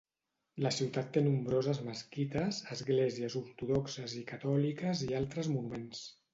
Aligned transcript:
La 0.65 0.69
ciutat 0.77 1.11
té 1.17 1.21
nombroses 1.25 1.81
mesquites, 1.89 2.63
esglésies 2.77 3.37
ortodoxes 3.43 4.19
i 4.23 4.25
catòliques 4.35 5.07
i 5.09 5.15
altres 5.25 5.55
monuments. 5.57 6.05